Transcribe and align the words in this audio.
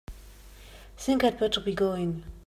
Think 0.97 1.23
I'd 1.23 1.37
better 1.37 1.61
be 1.61 1.75
going. 1.75 2.23